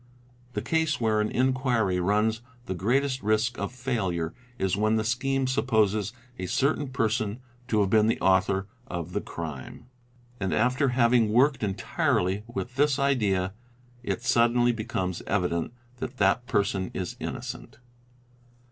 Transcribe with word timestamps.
'The 0.53 0.63
case 0.63 0.99
where 0.99 1.21
an 1.21 1.29
inquiry 1.29 1.99
runs 1.99 2.41
the 2.65 2.73
greatest 2.73 3.21
risk 3.21 3.59
of 3.59 3.71
failure 3.71 4.33
is 4.57 4.75
when 4.75 4.95
the 4.95 5.03
scheme 5.03 5.45
supposes 5.45 6.11
a 6.39 6.47
certain 6.47 6.87
person 6.87 7.39
to 7.67 7.81
have 7.81 7.91
been 7.91 8.07
the 8.07 8.19
author 8.19 8.67
of 8.87 9.13
the 9.13 9.21
crime; 9.21 9.85
and 10.39 10.55
after 10.55 10.87
having 10.89 11.29
worked 11.31 11.61
entirely 11.61 12.41
with 12.47 12.77
this 12.77 12.97
idea, 12.97 13.53
it 14.01 14.23
suddenly 14.23 14.71
becomes 14.71 15.21
evident 15.27 15.71
that 15.97 16.17
that 16.17 16.47
person 16.47 16.89
is 16.95 17.15
innocent. 17.19 17.77